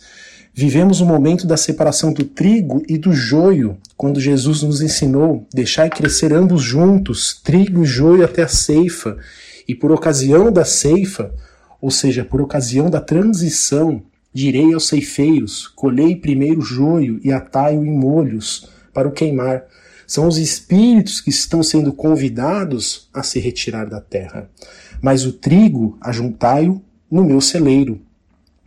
Vivemos 0.57 1.01
o 1.01 1.05
momento 1.05 1.45
da 1.45 1.57
separação 1.57 2.13
do 2.13 2.23
trigo 2.23 2.81
e 2.87 2.97
do 2.97 3.11
joio, 3.11 3.77
quando 3.97 4.21
Jesus 4.21 4.63
nos 4.63 4.81
ensinou 4.81 5.45
deixar 5.53 5.89
crescer 5.89 6.33
ambos 6.33 6.61
juntos, 6.61 7.41
trigo 7.43 7.83
e 7.83 7.85
joio 7.85 8.23
até 8.23 8.43
a 8.43 8.47
ceifa, 8.47 9.17
e 9.67 9.75
por 9.75 9.91
ocasião 9.91 10.51
da 10.51 10.63
ceifa, 10.63 11.33
ou 11.81 11.91
seja, 11.91 12.23
por 12.23 12.41
ocasião 12.41 12.89
da 12.89 13.01
transição, 13.01 14.01
Direi 14.35 14.73
aos 14.73 14.89
ceifeiros: 14.89 15.65
colhei 15.65 16.13
primeiro 16.13 16.59
o 16.59 16.61
joio 16.61 17.21
e 17.23 17.31
atai-o 17.31 17.85
em 17.85 17.97
molhos 17.97 18.69
para 18.93 19.07
o 19.07 19.11
queimar. 19.13 19.63
São 20.05 20.27
os 20.27 20.37
espíritos 20.37 21.21
que 21.21 21.29
estão 21.29 21.63
sendo 21.63 21.93
convidados 21.93 23.07
a 23.13 23.23
se 23.23 23.39
retirar 23.39 23.89
da 23.89 24.01
terra. 24.01 24.49
Mas 25.01 25.25
o 25.25 25.31
trigo 25.31 25.97
ajuntai-o 26.01 26.81
no 27.09 27.23
meu 27.23 27.39
celeiro, 27.39 28.01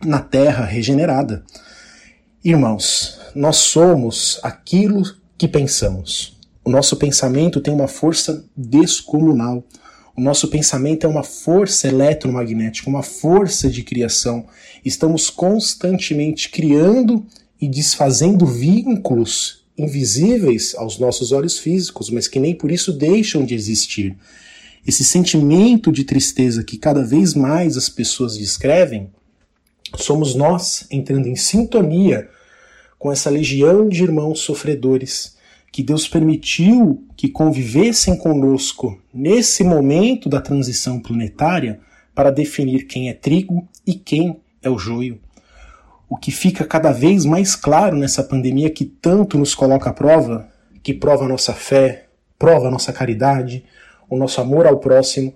na 0.03 0.21
terra 0.21 0.65
regenerada. 0.65 1.45
Irmãos, 2.49 3.19
nós 3.35 3.57
somos 3.57 4.41
aquilo 4.43 5.03
que 5.37 5.47
pensamos. 5.47 6.35
O 6.65 6.71
nosso 6.71 6.97
pensamento 6.97 7.61
tem 7.61 7.75
uma 7.75 7.87
força 7.87 8.43
descomunal. 8.57 9.63
O 10.17 10.21
nosso 10.23 10.49
pensamento 10.49 11.07
é 11.07 11.11
uma 11.11 11.23
força 11.23 11.89
eletromagnética, 11.89 12.89
uma 12.89 13.03
força 13.03 13.69
de 13.69 13.83
criação. 13.83 14.47
Estamos 14.83 15.29
constantemente 15.29 16.49
criando 16.49 17.23
e 17.61 17.69
desfazendo 17.69 18.47
vínculos 18.47 19.67
invisíveis 19.77 20.75
aos 20.75 20.99
nossos 20.99 21.33
olhos 21.33 21.59
físicos, 21.59 22.09
mas 22.09 22.29
que 22.29 22.41
nem 22.41 22.55
por 22.55 22.73
isso 22.73 22.95
deixam 22.95 23.45
de 23.45 23.55
existir. 23.55 24.17
Esse 24.87 25.05
sentimento 25.05 25.93
de 25.93 26.03
tristeza 26.03 26.65
que 26.65 26.79
cada 26.79 27.05
vez 27.05 27.35
mais 27.35 27.77
as 27.77 27.91
pessoas 27.91 28.39
descrevem, 28.39 29.11
somos 29.99 30.35
nós 30.35 30.87
entrando 30.91 31.27
em 31.27 31.37
sintonia 31.37 32.27
com 32.99 33.13
essa 33.13 33.31
legião 33.31 33.89
de 33.89 34.03
irmãos 34.03 34.41
sofredores 34.41 35.37
que 35.71 35.83
Deus 35.83 36.09
permitiu 36.09 37.05
que 37.17 37.29
convivessem 37.29 38.17
conosco 38.17 39.01
nesse 39.13 39.63
momento 39.63 40.29
da 40.29 40.41
transição 40.41 40.99
planetária 40.99 41.81
para 42.15 42.31
definir 42.31 42.87
quem 42.87 43.09
é 43.09 43.15
trigo 43.15 43.69
e 43.87 43.95
quem 43.95 44.41
é 44.63 44.69
o 44.69 44.79
joio. 44.79 45.21
O 46.09 46.17
que 46.17 46.31
fica 46.31 46.65
cada 46.65 46.91
vez 46.91 47.25
mais 47.25 47.55
claro 47.55 47.97
nessa 47.97 48.25
pandemia 48.25 48.71
que 48.71 48.85
tanto 48.85 49.39
nos 49.39 49.55
coloca 49.55 49.91
à 49.91 49.93
prova, 49.93 50.49
que 50.83 50.95
prova 50.95 51.27
a 51.27 51.29
nossa 51.29 51.53
fé, 51.53 52.07
prova 52.39 52.69
a 52.69 52.71
nossa 52.71 52.93
caridade, 52.93 53.65
o 54.09 54.17
nosso 54.17 54.41
amor 54.41 54.67
ao 54.67 54.79
próximo, 54.79 55.35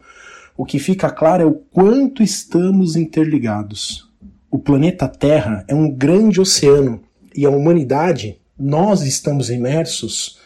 o 0.56 0.64
que 0.64 0.78
fica 0.78 1.10
claro 1.10 1.42
é 1.42 1.46
o 1.46 1.52
quanto 1.52 2.22
estamos 2.22 2.96
interligados. 2.96 4.08
O 4.50 4.58
planeta 4.58 5.06
Terra 5.06 5.64
é 5.68 5.74
um 5.74 5.90
grande 5.90 6.40
oceano 6.40 7.02
e 7.34 7.46
a 7.46 7.50
humanidade 7.50 8.38
nós 8.58 9.02
estamos 9.02 9.50
imersos 9.50 10.38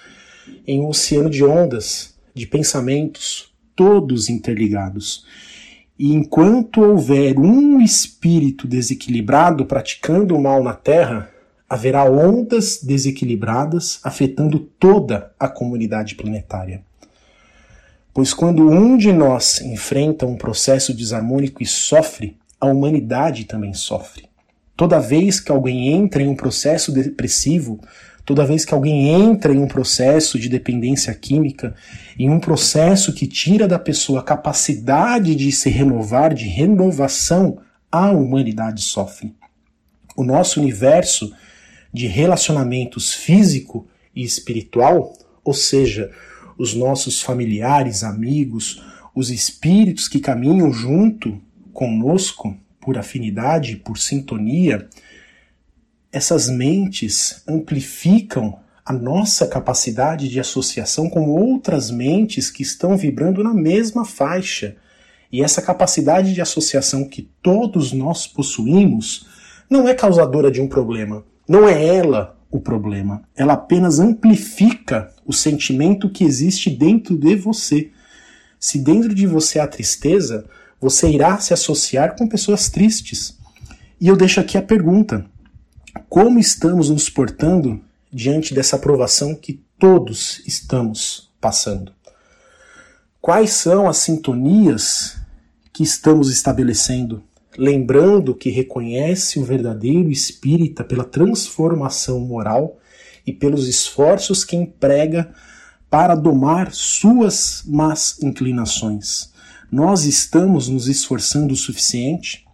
em 0.66 0.81
um 0.81 0.88
oceano 0.88 1.28
de 1.28 1.45
ondas, 1.45 2.14
de 2.35 2.47
pensamentos, 2.47 3.52
todos 3.75 4.28
interligados. 4.28 5.25
E 5.99 6.12
enquanto 6.12 6.83
houver 6.83 7.38
um 7.38 7.81
espírito 7.81 8.66
desequilibrado 8.66 9.64
praticando 9.64 10.37
o 10.37 10.43
mal 10.43 10.62
na 10.62 10.75
Terra, 10.75 11.31
haverá 11.69 12.05
ondas 12.05 12.81
desequilibradas 12.83 13.99
afetando 14.05 14.59
toda 14.59 15.33
a 15.38 15.49
comunidade 15.49 16.14
planetária. 16.14 16.83
Pois 18.14 18.33
quando 18.33 18.69
um 18.69 18.97
de 18.97 19.12
nós 19.12 19.61
enfrenta 19.61 20.26
um 20.26 20.37
processo 20.37 20.95
desarmônico 20.95 21.62
e 21.62 21.66
sofre, 21.66 22.37
a 22.61 22.66
humanidade 22.66 23.45
também 23.45 23.75
sofre. 23.75 24.26
Toda 24.76 25.00
vez 25.00 25.40
que 25.40 25.50
alguém 25.50 25.88
entra 25.88 26.23
em 26.23 26.28
um 26.28 26.37
processo 26.37 26.92
depressivo, 26.92 27.80
toda 28.26 28.45
vez 28.45 28.64
que 28.64 28.75
alguém 28.75 29.09
entra 29.09 29.54
em 29.54 29.59
um 29.59 29.68
processo 29.68 30.38
de 30.38 30.49
dependência 30.49 31.14
química, 31.14 31.75
em 32.18 32.28
um 32.28 32.38
processo 32.38 33.14
que 33.14 33.26
tira 33.26 33.66
da 33.66 33.78
pessoa 33.78 34.21
a 34.21 34.25
capacidade 34.25 35.35
de 35.35 35.50
se 35.50 35.71
renovar, 35.71 36.35
de 36.35 36.47
renovação, 36.47 37.59
a 37.90 38.11
humanidade 38.11 38.83
sofre. 38.83 39.35
O 40.14 40.23
nosso 40.23 40.61
universo 40.61 41.33
de 41.92 42.06
relacionamentos 42.06 43.14
físico 43.14 43.87
e 44.14 44.23
espiritual, 44.23 45.14
ou 45.42 45.54
seja, 45.54 46.11
os 46.59 46.75
nossos 46.75 47.23
familiares, 47.23 48.02
amigos, 48.02 48.83
os 49.14 49.30
espíritos 49.30 50.09
que 50.09 50.21
caminham 50.21 50.73
junto 50.73 51.40
conosco, 51.73 52.56
por 52.87 52.97
afinidade, 52.97 53.75
por 53.75 53.99
sintonia, 53.99 54.88
essas 56.12 56.49
mentes 56.49 57.43
amplificam 57.49 58.61
a 58.85 58.93
nossa 58.93 59.45
capacidade 59.49 60.28
de 60.28 60.38
associação 60.38 61.11
com 61.11 61.28
outras 61.28 61.90
mentes 61.90 62.49
que 62.49 62.62
estão 62.62 62.97
vibrando 62.97 63.43
na 63.43 63.52
mesma 63.52 64.05
faixa. 64.05 64.76
E 65.33 65.43
essa 65.43 65.61
capacidade 65.61 66.33
de 66.33 66.40
associação 66.40 67.09
que 67.09 67.28
todos 67.43 67.93
nós 67.93 68.25
possuímos 68.25 69.26
não 69.69 69.88
é 69.88 69.93
causadora 69.93 70.49
de 70.49 70.61
um 70.61 70.69
problema. 70.69 71.25
Não 71.49 71.69
é 71.69 71.85
ela 71.97 72.38
o 72.52 72.61
problema. 72.61 73.25
Ela 73.35 73.55
apenas 73.55 73.99
amplifica 73.99 75.12
o 75.25 75.33
sentimento 75.33 76.09
que 76.09 76.23
existe 76.23 76.71
dentro 76.71 77.19
de 77.19 77.35
você. 77.35 77.90
Se 78.61 78.78
dentro 78.78 79.12
de 79.12 79.26
você 79.26 79.59
há 79.59 79.66
tristeza, 79.66 80.47
você 80.80 81.09
irá 81.09 81.38
se 81.38 81.54
associar 81.54 82.16
com 82.16 82.28
pessoas 82.28 82.68
tristes. 82.68 83.37
E 84.00 84.09
eu 84.09 84.16
deixo 84.16 84.40
aqui 84.40 84.59
a 84.59 84.62
pergunta: 84.62 85.25
como 86.09 86.38
estamos 86.38 86.90
nos 86.90 87.09
portando 87.09 87.80
diante 88.12 88.54
dessa 88.54 88.76
aprovação 88.76 89.35
que 89.35 89.64
todos 89.78 90.42
estamos 90.47 91.30
passando? 91.40 91.92
Quais 93.21 93.50
são 93.50 93.88
as 93.88 93.97
sintonias 93.97 95.16
que 95.73 95.83
estamos 95.83 96.30
estabelecendo? 96.30 97.23
Lembrando 97.59 98.35
que 98.35 98.50
reconhece 98.50 99.38
o 99.38 99.45
verdadeiro 99.45 100.11
espírita 100.11 100.85
pela 100.85 101.04
transformação 101.04 102.21
moral 102.21 102.78
e 103.26 103.33
pelos 103.33 103.66
esforços 103.66 104.45
que 104.45 104.54
emprega 104.54 105.35
para 105.88 106.14
domar 106.14 106.73
suas 106.73 107.62
más 107.66 108.23
inclinações 108.23 109.35
nós 109.70 110.04
estamos 110.04 110.68
nos 110.68 110.87
esforçando 110.87 111.52
o 111.52 111.56
suficiente? 111.56 112.46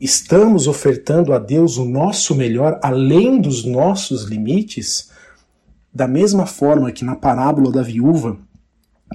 Estamos 0.00 0.66
ofertando 0.66 1.32
a 1.34 1.38
Deus 1.38 1.76
o 1.76 1.84
nosso 1.84 2.34
melhor 2.34 2.78
além 2.82 3.38
dos 3.40 3.64
nossos 3.64 4.24
limites? 4.24 5.10
Da 5.92 6.08
mesma 6.08 6.46
forma 6.46 6.90
que 6.90 7.04
na 7.04 7.14
parábola 7.16 7.70
da 7.70 7.82
viúva, 7.82 8.38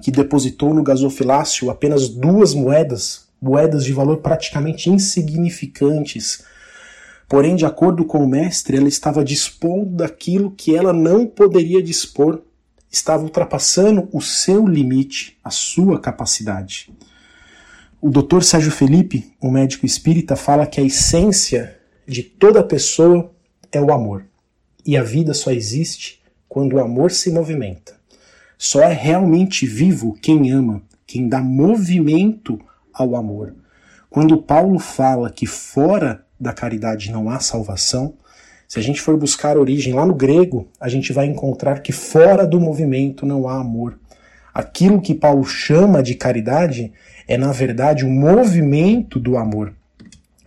que 0.02 0.12
depositou 0.12 0.74
no 0.74 0.84
gasofilácio 0.84 1.72
apenas 1.72 2.08
duas 2.08 2.54
moedas, 2.54 3.28
moedas 3.42 3.84
de 3.84 3.94
valor 3.94 4.18
praticamente 4.18 4.90
insignificantes, 4.90 6.44
porém, 7.28 7.56
de 7.56 7.66
acordo 7.66 8.06
com 8.06 8.24
o 8.24 8.30
mestre, 8.30 8.78
ela 8.78 8.88
estava 8.88 9.24
dispondo 9.24 9.96
daquilo 9.98 10.52
que 10.52 10.76
ela 10.76 10.94
não 10.94 11.26
poderia 11.26 11.82
dispor, 11.82 12.42
estava 12.92 13.24
ultrapassando 13.24 14.08
o 14.14 14.22
seu 14.22 14.68
limite, 14.68 15.38
a 15.44 15.50
sua 15.50 16.00
capacidade. 16.00 16.92
O 18.02 18.10
Dr. 18.10 18.42
Sérgio 18.44 18.72
Felipe, 18.72 19.34
um 19.44 19.52
médico 19.52 19.86
espírita, 19.86 20.38
fala 20.38 20.66
que 20.66 20.80
a 20.80 20.84
essência 20.84 21.78
de 22.08 22.24
toda 22.24 22.64
pessoa 22.64 23.30
é 23.74 23.82
o 23.82 23.92
amor. 23.92 24.24
E 24.86 24.96
a 24.96 25.04
vida 25.04 25.34
só 25.34 25.52
existe 25.52 26.22
quando 26.48 26.74
o 26.74 26.80
amor 26.80 27.12
se 27.12 27.30
movimenta. 27.30 27.98
Só 28.58 28.80
é 28.80 28.94
realmente 28.94 29.66
vivo 29.66 30.18
quem 30.22 30.50
ama, 30.50 30.82
quem 31.06 31.28
dá 31.28 31.42
movimento 31.42 32.58
ao 32.94 33.18
amor. 33.18 33.54
Quando 34.10 34.42
Paulo 34.42 34.80
fala 34.80 35.30
que 35.30 35.46
fora 35.46 36.26
da 36.40 36.54
caridade 36.54 37.12
não 37.12 37.30
há 37.30 37.42
salvação, 37.42 38.14
se 38.66 38.80
a 38.80 38.82
gente 38.82 39.02
for 39.02 39.18
buscar 39.18 39.58
a 39.58 39.60
origem 39.60 39.94
lá 39.94 40.06
no 40.06 40.16
grego, 40.16 40.70
a 40.80 40.88
gente 40.88 41.12
vai 41.12 41.26
encontrar 41.26 41.82
que 41.82 41.92
fora 41.92 42.48
do 42.48 42.62
movimento 42.62 43.26
não 43.26 43.46
há 43.46 43.60
amor. 43.60 44.00
Aquilo 44.54 45.02
que 45.02 45.14
Paulo 45.14 45.44
chama 45.46 46.02
de 46.02 46.16
caridade 46.16 46.92
é, 47.28 47.38
na 47.38 47.52
verdade, 47.52 48.06
um 48.06 48.12
movimento 48.12 49.20
do 49.20 49.38
amor. 49.38 49.74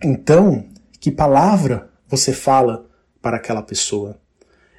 Então, 0.03 0.65
que 0.99 1.09
palavra 1.11 1.89
você 2.07 2.33
fala 2.33 2.85
para 3.21 3.37
aquela 3.37 3.61
pessoa? 3.61 4.19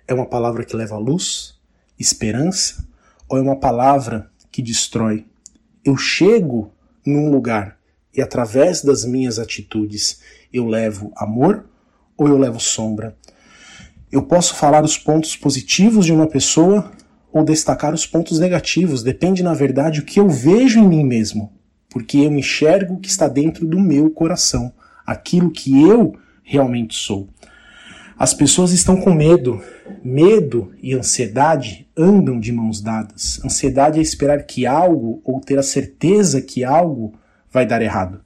É 0.07 0.13
uma 0.13 0.27
palavra 0.27 0.65
que 0.65 0.77
leva 0.77 0.99
luz, 0.99 1.55
esperança, 1.99 2.87
ou 3.29 3.39
é 3.39 3.41
uma 3.41 3.57
palavra 3.57 4.31
que 4.53 4.63
destrói, 4.63 5.27
Eu 5.85 5.97
chego 5.97 6.73
num 7.05 7.31
lugar 7.31 7.77
e 8.15 8.23
através 8.23 8.83
das 8.83 9.05
minhas 9.05 9.39
atitudes 9.39 10.21
eu 10.53 10.67
levo 10.67 11.13
amor 11.17 11.67
ou 12.17 12.29
eu 12.29 12.39
levo 12.39 12.61
sombra? 12.61 13.17
Eu 14.13 14.23
posso 14.23 14.55
falar 14.55 14.85
os 14.85 14.97
pontos 14.97 15.37
positivos 15.37 16.07
de 16.07 16.13
uma 16.13 16.29
pessoa 16.29 16.93
ou 17.35 17.45
destacar 17.45 17.93
os 17.93 18.07
pontos 18.07 18.39
negativos, 18.39 19.03
depende 19.03 19.43
na 19.43 19.53
verdade 19.53 19.99
o 19.99 20.05
que 20.05 20.21
eu 20.21 20.29
vejo 20.29 20.79
em 20.79 20.87
mim 20.87 21.03
mesmo, 21.03 21.53
porque 21.91 22.19
eu 22.19 22.33
enxergo 22.33 22.95
o 22.95 23.01
que 23.01 23.09
está 23.09 23.27
dentro 23.27 23.67
do 23.67 23.81
meu 23.81 24.09
coração, 24.09 24.73
aquilo 25.05 25.51
que 25.51 25.83
eu 25.83 26.15
realmente 26.45 26.95
sou. 26.95 27.29
As 28.17 28.33
pessoas 28.33 28.71
estão 28.71 29.01
com 29.01 29.13
medo. 29.13 29.61
Medo 30.05 30.73
e 30.81 30.95
ansiedade 30.95 31.89
andam 31.97 32.39
de 32.39 32.53
mãos 32.53 32.81
dadas. 32.81 33.41
Ansiedade 33.45 33.99
é 33.99 34.03
esperar 34.03 34.45
que 34.45 34.65
algo 34.65 35.21
ou 35.25 35.41
ter 35.41 35.59
a 35.59 35.63
certeza 35.65 36.41
que 36.41 36.63
algo 36.63 37.15
vai 37.51 37.67
dar 37.67 37.83
errado. 37.83 38.21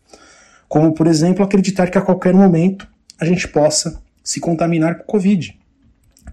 Como, 0.68 0.92
por 0.92 1.06
exemplo, 1.06 1.42
acreditar 1.42 1.90
que 1.90 1.96
a 1.96 2.02
qualquer 2.02 2.34
momento 2.34 2.86
a 3.18 3.24
gente 3.24 3.48
possa 3.48 4.02
se 4.22 4.38
contaminar 4.38 4.98
com 4.98 5.04
Covid. 5.04 5.58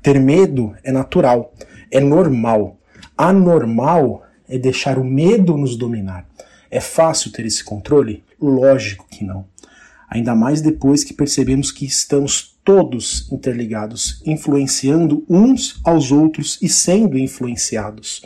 Ter 0.03 0.19
medo 0.19 0.75
é 0.83 0.91
natural, 0.91 1.53
é 1.95 1.99
normal. 1.99 2.77
Anormal 3.17 4.23
é 4.49 4.57
deixar 4.57 4.97
o 4.97 5.03
medo 5.03 5.57
nos 5.57 5.77
dominar. 5.77 6.27
É 6.69 6.81
fácil 6.81 7.31
ter 7.31 7.45
esse 7.45 7.63
controle? 7.63 8.23
Lógico 8.39 9.07
que 9.09 9.23
não. 9.23 9.45
Ainda 10.09 10.35
mais 10.35 10.61
depois 10.61 11.03
que 11.03 11.13
percebemos 11.13 11.71
que 11.71 11.85
estamos 11.85 12.57
todos 12.65 13.31
interligados, 13.31 14.21
influenciando 14.25 15.23
uns 15.29 15.79
aos 15.85 16.11
outros 16.11 16.59
e 16.61 16.67
sendo 16.67 17.17
influenciados. 17.17 18.23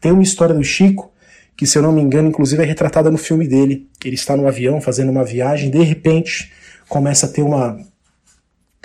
Tem 0.00 0.10
uma 0.10 0.22
história 0.22 0.54
do 0.54 0.64
Chico 0.64 1.12
que, 1.56 1.66
se 1.66 1.78
eu 1.78 1.82
não 1.82 1.92
me 1.92 2.02
engano, 2.02 2.28
inclusive 2.28 2.62
é 2.62 2.66
retratada 2.66 3.10
no 3.10 3.18
filme 3.18 3.46
dele. 3.46 3.88
Ele 4.04 4.14
está 4.14 4.36
no 4.36 4.48
avião 4.48 4.80
fazendo 4.80 5.10
uma 5.10 5.24
viagem, 5.24 5.70
de 5.70 5.82
repente 5.82 6.52
começa 6.88 7.26
a 7.26 7.28
ter 7.28 7.42
uma. 7.42 7.78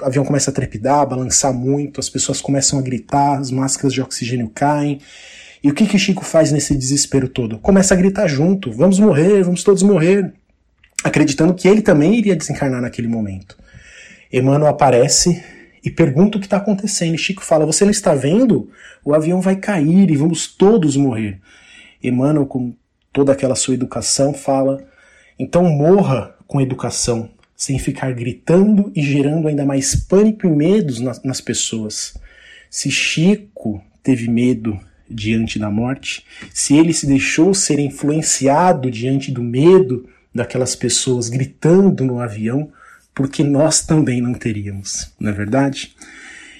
O 0.01 0.05
avião 0.05 0.25
começa 0.25 0.49
a 0.49 0.53
trepidar, 0.53 0.99
a 0.99 1.05
balançar 1.05 1.53
muito, 1.53 1.99
as 1.99 2.09
pessoas 2.09 2.41
começam 2.41 2.79
a 2.79 2.81
gritar, 2.81 3.37
as 3.37 3.51
máscaras 3.51 3.93
de 3.93 4.01
oxigênio 4.01 4.49
caem. 4.49 4.99
E 5.63 5.69
o 5.69 5.73
que 5.75 5.85
que 5.85 5.99
Chico 5.99 6.25
faz 6.25 6.51
nesse 6.51 6.75
desespero 6.75 7.29
todo? 7.29 7.59
Começa 7.59 7.93
a 7.93 7.97
gritar 7.97 8.27
junto: 8.27 8.71
vamos 8.71 8.97
morrer, 8.97 9.43
vamos 9.43 9.63
todos 9.63 9.83
morrer, 9.83 10.33
acreditando 11.03 11.53
que 11.53 11.67
ele 11.67 11.81
também 11.81 12.15
iria 12.15 12.35
desencarnar 12.35 12.81
naquele 12.81 13.07
momento. 13.07 13.55
Emmanuel 14.33 14.71
aparece 14.71 15.43
e 15.83 15.91
pergunta 15.91 16.37
o 16.37 16.41
que 16.41 16.47
está 16.47 16.57
acontecendo. 16.57 17.17
Chico 17.17 17.43
fala: 17.43 17.65
Você 17.65 17.83
não 17.83 17.91
está 17.91 18.15
vendo? 18.15 18.69
O 19.05 19.13
avião 19.13 19.39
vai 19.39 19.55
cair 19.55 20.09
e 20.09 20.15
vamos 20.15 20.47
todos 20.47 20.97
morrer. 20.97 21.39
Emmanuel, 22.03 22.47
com 22.47 22.73
toda 23.13 23.31
aquela 23.31 23.55
sua 23.55 23.75
educação, 23.75 24.33
fala: 24.33 24.83
Então 25.37 25.63
morra 25.65 26.35
com 26.47 26.59
educação, 26.59 27.29
sem 27.61 27.77
ficar 27.77 28.11
gritando 28.11 28.91
e 28.95 29.03
gerando 29.03 29.47
ainda 29.47 29.63
mais 29.63 29.93
pânico 29.95 30.47
e 30.47 30.49
medos 30.49 30.99
nas, 30.99 31.21
nas 31.21 31.39
pessoas. 31.39 32.15
Se 32.71 32.89
Chico 32.89 33.79
teve 34.01 34.27
medo 34.27 34.79
diante 35.07 35.59
da 35.59 35.69
morte, 35.69 36.25
se 36.51 36.75
ele 36.75 36.91
se 36.91 37.05
deixou 37.05 37.53
ser 37.53 37.77
influenciado 37.77 38.89
diante 38.89 39.29
do 39.29 39.43
medo 39.43 40.09
daquelas 40.33 40.75
pessoas 40.75 41.29
gritando 41.29 42.03
no 42.03 42.19
avião, 42.19 42.71
porque 43.13 43.43
nós 43.43 43.85
também 43.85 44.21
não 44.21 44.33
teríamos, 44.33 45.13
não 45.19 45.29
é 45.29 45.33
verdade? 45.33 45.95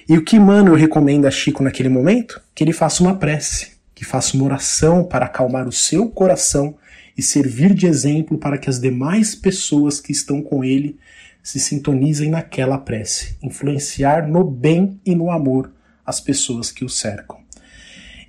E 0.08 0.16
o 0.20 0.24
que 0.24 0.38
Mano 0.38 0.76
recomenda 0.76 1.30
a 1.30 1.32
Chico 1.32 1.64
naquele 1.64 1.90
momento? 1.90 2.40
Que 2.54 2.64
ele 2.64 2.74
faça 2.74 3.02
uma 3.02 3.16
prece, 3.16 3.72
que 3.96 4.06
faça 4.06 4.38
uma 4.38 4.46
oração 4.46 5.04
para 5.04 5.26
acalmar 5.26 5.68
o 5.68 5.72
seu 5.72 6.10
coração 6.10 6.76
e 7.18 7.22
servir 7.22 7.74
de 7.74 7.88
exemplo 7.88 8.38
para 8.38 8.58
que 8.58 8.70
as 8.70 8.80
demais 8.80 9.36
pessoas 9.36 10.00
que 10.00 10.12
estão 10.12 10.42
com 10.42 10.64
ele 10.64 10.98
se 11.44 11.60
sintonizem 11.60 12.30
naquela 12.30 12.78
prece, 12.78 13.36
influenciar 13.42 14.28
no 14.28 14.44
bem 14.44 15.00
e 15.06 15.16
no 15.16 15.32
amor 15.32 15.72
as 16.06 16.20
pessoas 16.20 16.72
que 16.72 16.86
o 16.86 16.90
cercam. 16.90 17.40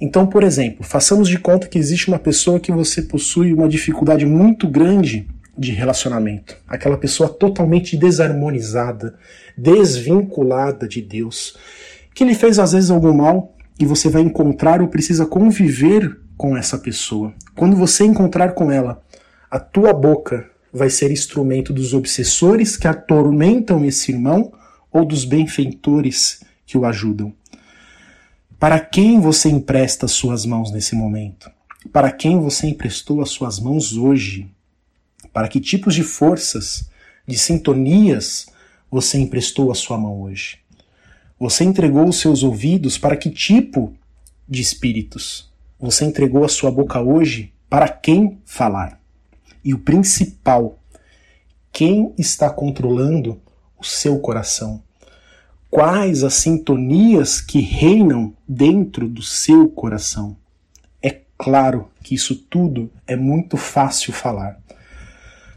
Então, 0.01 0.27
por 0.27 0.43
exemplo, 0.43 0.85
façamos 0.85 1.29
de 1.29 1.39
conta 1.39 1.69
que 1.69 1.79
existe 1.79 2.09
uma 2.09 2.19
pessoa 2.19 2.59
que 2.59 2.73
você 2.73 3.03
possui 3.03 3.53
uma 3.53 3.69
dificuldade 3.69 4.27
muito 4.27 4.67
grande 4.67 5.29
de 5.57 5.71
relacionamento. 5.71 6.57
Aquela 6.67 6.97
pessoa 6.97 7.29
totalmente 7.29 7.97
desarmonizada, 7.97 9.15
desvinculada 9.57 10.89
de 10.89 11.01
Deus, 11.01 11.57
que 12.15 12.25
lhe 12.25 12.35
fez 12.35 12.59
às 12.59 12.73
vezes 12.73 12.91
algum 12.91 13.13
mal 13.13 13.55
e 13.79 13.87
você 13.87 14.09
vai 14.09 14.23
encontrar 14.23 14.81
ou 14.81 14.89
precisa 14.89 15.27
conviver 15.27 16.19
com 16.37 16.57
essa 16.57 16.79
pessoa. 16.79 17.33
Quando 17.55 17.77
você 17.77 18.05
encontrar 18.05 18.55
com 18.55 18.73
ela, 18.73 19.03
a 19.51 19.61
tua 19.61 19.93
boca 19.93 20.51
vai 20.73 20.89
ser 20.89 21.11
instrumento 21.11 21.73
dos 21.73 21.93
obsessores 21.93 22.77
que 22.77 22.89
atormentam 22.89 23.85
esse 23.85 24.11
irmão 24.11 24.53
ou 24.91 25.05
dos 25.05 25.25
benfeitores 25.25 26.43
que 26.65 26.79
o 26.79 26.87
ajudam. 26.87 27.35
Para 28.59 28.81
quem 28.81 29.21
você 29.21 29.51
empresta 29.51 30.07
as 30.07 30.13
suas 30.13 30.47
mãos 30.47 30.73
nesse 30.73 30.95
momento? 30.95 31.51
Para 31.93 32.11
quem 32.11 32.41
você 32.41 32.69
emprestou 32.69 33.21
as 33.21 33.31
suas 33.31 33.59
mãos 33.59 33.97
hoje? 33.97 34.49
Para 35.33 35.49
que 35.49 35.61
tipos 35.61 35.95
de 35.95 36.03
forças, 36.03 36.89
de 37.27 37.37
sintonias 37.37 38.47
você 38.91 39.19
emprestou 39.19 39.71
a 39.71 39.75
sua 39.75 39.99
mão 39.99 40.23
hoje? 40.23 40.59
Você 41.39 41.65
entregou 41.65 42.09
os 42.09 42.21
seus 42.21 42.43
ouvidos 42.43 42.97
para 42.97 43.17
que 43.17 43.29
tipo 43.29 43.93
de 44.49 44.63
espíritos? 44.63 45.52
Você 45.83 46.05
entregou 46.05 46.45
a 46.45 46.49
sua 46.49 46.71
boca 46.71 47.01
hoje 47.01 47.53
para 47.69 47.89
quem 47.89 48.39
falar? 48.45 49.01
E 49.65 49.75
o 49.75 49.79
principal, 49.81 50.79
quem 51.73 52.15
está 52.17 52.49
controlando 52.49 53.41
o 53.77 53.85
seu 53.85 54.21
coração? 54.21 54.81
Quais 55.69 56.23
as 56.23 56.35
sintonias 56.35 57.41
que 57.41 57.61
reinam 57.61 58.33
dentro 58.47 59.09
do 59.09 59.23
seu 59.23 59.69
coração? 59.69 60.37
É 61.03 61.23
claro 61.37 61.89
que 62.01 62.15
isso 62.15 62.37
tudo 62.37 62.89
é 63.05 63.17
muito 63.17 63.57
fácil 63.57 64.13
falar. 64.13 64.61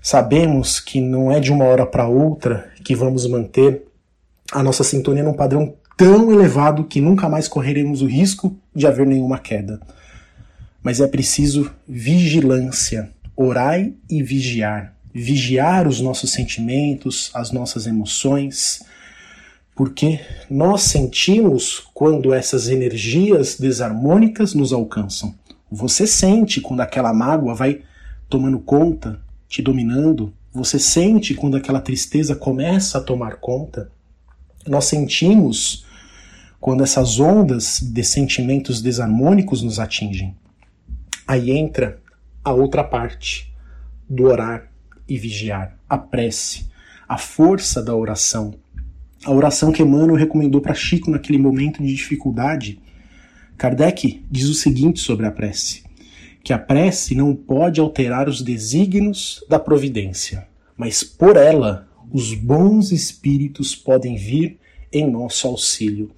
Sabemos 0.02 0.80
que 0.80 1.00
não 1.00 1.32
é 1.32 1.40
de 1.40 1.52
uma 1.52 1.66
hora 1.66 1.86
para 1.86 2.08
outra 2.08 2.72
que 2.84 2.96
vamos 2.96 3.28
manter 3.28 3.86
a 4.52 4.64
nossa 4.64 4.84
sintonia 4.84 5.22
num 5.22 5.34
padrão 5.34 5.76
tão 5.96 6.32
elevado 6.32 6.84
que 6.84 7.00
nunca 7.00 7.30
mais 7.30 7.48
correremos 7.48 8.02
o 8.02 8.08
risco 8.08 8.58
de 8.74 8.88
haver 8.88 9.06
nenhuma 9.06 9.38
queda. 9.38 9.80
Mas 10.86 11.02
é 11.02 11.08
preciso 11.08 11.72
vigilância, 11.88 13.12
orai 13.36 13.96
e 14.08 14.22
vigiar. 14.22 14.96
Vigiar 15.12 15.88
os 15.88 16.00
nossos 16.00 16.32
sentimentos, 16.32 17.32
as 17.34 17.52
nossas 17.52 17.88
emoções, 17.88 18.84
porque 19.76 20.20
nós 20.48 20.84
sentimos 20.84 21.88
quando 21.92 22.32
essas 22.32 22.68
energias 22.68 23.58
desarmônicas 23.60 24.54
nos 24.54 24.72
alcançam. 24.72 25.34
Você 25.72 26.06
sente 26.06 26.62
quando 26.62 26.82
aquela 26.82 27.12
mágoa 27.12 27.56
vai 27.56 27.82
tomando 28.30 28.60
conta 28.60 29.20
te 29.50 29.64
dominando, 29.64 30.32
você 30.54 30.78
sente 30.78 31.34
quando 31.34 31.58
aquela 31.58 31.82
tristeza 31.82 32.36
começa 32.36 33.00
a 33.00 33.02
tomar 33.02 33.38
conta. 33.38 33.90
Nós 34.68 34.86
sentimos 34.86 35.84
quando 36.60 36.84
essas 36.84 37.20
ondas 37.20 37.80
de 37.82 38.04
sentimentos 38.04 38.84
desarmônicos 38.84 39.64
nos 39.64 39.80
atingem. 39.80 40.36
Aí 41.28 41.52
entra 41.52 42.00
a 42.44 42.54
outra 42.54 42.84
parte 42.84 43.52
do 44.08 44.26
orar 44.26 44.70
e 45.08 45.18
vigiar, 45.18 45.78
a 45.90 45.98
prece, 45.98 46.70
a 47.08 47.18
força 47.18 47.82
da 47.82 47.96
oração. 47.96 48.54
A 49.24 49.32
oração 49.32 49.72
que 49.72 49.82
Emmanuel 49.82 50.16
recomendou 50.16 50.62
para 50.62 50.76
Chico 50.76 51.10
naquele 51.10 51.40
momento 51.40 51.82
de 51.82 51.94
dificuldade. 51.94 52.80
Kardec 53.58 54.24
diz 54.30 54.48
o 54.50 54.54
seguinte 54.54 55.00
sobre 55.00 55.26
a 55.26 55.32
prece: 55.32 55.84
que 56.44 56.54
a 56.54 56.60
prece 56.60 57.16
não 57.16 57.36
pode 57.36 57.80
alterar 57.80 58.30
os 58.30 58.44
desígnios 58.44 59.44
da 59.50 59.58
providência, 59.58 60.48
mas 60.78 61.04
por 61.04 61.38
ela 61.38 61.88
os 62.12 62.36
bons 62.36 62.92
espíritos 62.92 63.76
podem 63.76 64.16
vir 64.16 64.60
em 64.94 65.10
nosso 65.10 65.48
auxílio, 65.48 66.12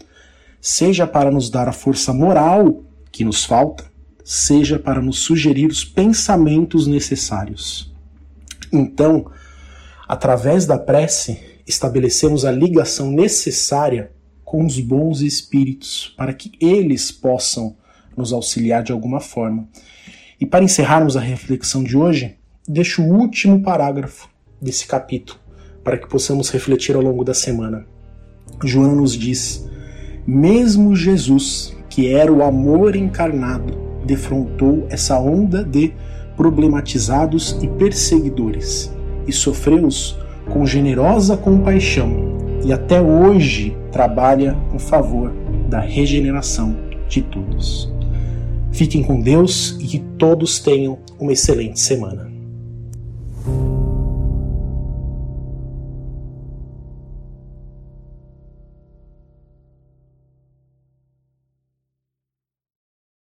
seja 0.60 1.08
para 1.08 1.32
nos 1.32 1.50
dar 1.50 1.70
a 1.70 1.72
força 1.72 2.14
moral 2.14 2.84
que 3.10 3.24
nos 3.24 3.46
falta, 3.46 3.87
seja 4.28 4.78
para 4.78 5.02
nos 5.02 5.20
sugerir 5.20 5.68
os 5.68 5.86
pensamentos 5.86 6.86
necessários. 6.86 7.96
Então, 8.74 9.32
através 10.06 10.66
da 10.66 10.78
prece, 10.78 11.40
estabelecemos 11.66 12.44
a 12.44 12.52
ligação 12.52 13.10
necessária 13.10 14.12
com 14.44 14.66
os 14.66 14.82
bons 14.82 15.22
espíritos, 15.22 16.14
para 16.18 16.34
que 16.34 16.52
eles 16.60 17.10
possam 17.10 17.78
nos 18.18 18.34
auxiliar 18.34 18.84
de 18.84 18.92
alguma 18.92 19.22
forma. 19.22 19.66
E 20.38 20.46
para 20.46 20.66
encerrarmos 20.66 21.16
a 21.16 21.22
reflexão 21.22 21.82
de 21.82 21.96
hoje, 21.96 22.36
deixo 22.68 23.02
o 23.02 23.18
último 23.18 23.64
parágrafo 23.64 24.28
desse 24.62 24.86
capítulo 24.86 25.40
para 25.86 25.98
que 25.98 26.10
possamos 26.10 26.50
refletir 26.50 26.98
ao 26.98 27.02
longo 27.02 27.24
da 27.24 27.34
semana. 27.34 27.88
Joana 28.62 28.94
nos 28.94 29.14
diz: 29.14 29.66
Mesmo 30.28 30.98
Jesus, 30.98 31.74
que 31.90 32.14
era 32.14 32.32
o 32.32 32.44
amor 32.44 32.94
encarnado, 32.94 33.87
defrontou 34.08 34.88
essa 34.90 35.20
onda 35.20 35.64
de 35.64 35.94
problematizados 36.36 37.58
e 37.62 37.68
perseguidores, 37.68 38.92
e 39.28 39.32
sofreu-os 39.32 40.18
com 40.50 40.66
generosa 40.66 41.36
compaixão, 41.36 42.38
e 42.64 42.72
até 42.72 43.02
hoje 43.02 43.78
trabalha 43.92 44.58
em 44.74 44.80
favor 44.80 45.34
da 45.70 45.80
regeneração 45.80 46.76
de 47.08 47.22
todos. 47.22 47.92
Fiquem 48.72 49.04
com 49.04 49.20
Deus 49.20 49.78
e 49.80 49.86
que 49.86 50.00
todos 50.18 50.60
tenham 50.60 51.00
uma 51.20 51.34
excelente 51.34 51.80
semana. 51.80 52.32